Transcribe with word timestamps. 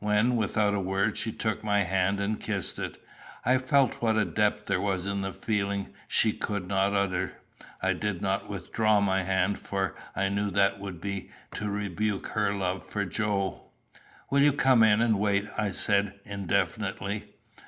When 0.00 0.34
without 0.34 0.74
a 0.74 0.80
word 0.80 1.16
she 1.16 1.30
took 1.30 1.62
my 1.62 1.84
hand 1.84 2.18
and 2.18 2.40
kissed 2.40 2.80
it, 2.80 3.00
I 3.44 3.56
felt 3.58 4.02
what 4.02 4.16
a 4.16 4.24
depth 4.24 4.66
there 4.66 4.80
was 4.80 5.06
in 5.06 5.20
the 5.20 5.32
feeling 5.32 5.90
she 6.08 6.32
could 6.32 6.66
not 6.66 6.92
utter. 6.92 7.34
I 7.80 7.92
did 7.92 8.20
not 8.20 8.48
withdraw 8.48 9.00
my 9.00 9.22
hand, 9.22 9.60
for 9.60 9.94
I 10.16 10.28
knew 10.28 10.50
that 10.50 10.80
would 10.80 11.00
be 11.00 11.30
to 11.54 11.70
rebuke 11.70 12.26
her 12.30 12.52
love 12.52 12.84
for 12.84 13.04
Joe. 13.04 13.70
"Will 14.28 14.42
you 14.42 14.52
come 14.52 14.82
in 14.82 15.00
and 15.00 15.20
wait?" 15.20 15.48
I 15.56 15.70
said 15.70 16.18
indefinitely. 16.24 17.36